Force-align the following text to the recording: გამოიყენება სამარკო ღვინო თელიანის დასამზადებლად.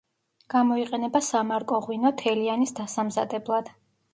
გამოიყენება 0.53 1.21
სამარკო 1.27 1.81
ღვინო 1.85 2.13
თელიანის 2.23 2.75
დასამზადებლად. 2.81 3.71